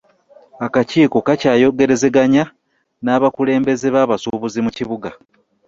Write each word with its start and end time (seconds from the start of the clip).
Akakiiko 0.65 1.17
kakyayogerezeganya 1.27 2.43
n'abakulembeze 3.03 3.87
b'abasuubuzi 3.95 4.59
mu 4.65 4.71
kibuga 4.77 5.09